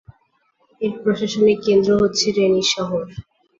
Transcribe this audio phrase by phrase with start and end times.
[0.81, 3.03] এর প্রশাসনিক কেন্দ্র হচ্ছে রেনি শহর।